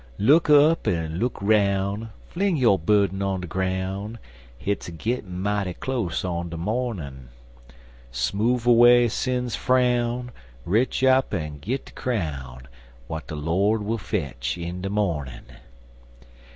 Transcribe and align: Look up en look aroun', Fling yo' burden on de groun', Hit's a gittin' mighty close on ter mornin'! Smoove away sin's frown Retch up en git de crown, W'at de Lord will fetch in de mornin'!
Look 0.17 0.49
up 0.49 0.87
en 0.87 1.19
look 1.19 1.43
aroun', 1.43 2.09
Fling 2.29 2.57
yo' 2.57 2.79
burden 2.79 3.21
on 3.21 3.41
de 3.41 3.45
groun', 3.47 4.17
Hit's 4.57 4.87
a 4.87 4.91
gittin' 4.91 5.39
mighty 5.39 5.75
close 5.75 6.25
on 6.25 6.49
ter 6.49 6.57
mornin'! 6.57 7.29
Smoove 8.11 8.65
away 8.65 9.07
sin's 9.09 9.55
frown 9.55 10.31
Retch 10.65 11.03
up 11.03 11.35
en 11.35 11.59
git 11.59 11.85
de 11.85 11.91
crown, 11.91 12.67
W'at 13.09 13.27
de 13.27 13.35
Lord 13.35 13.83
will 13.83 13.99
fetch 13.99 14.57
in 14.57 14.81
de 14.81 14.89
mornin'! 14.89 15.43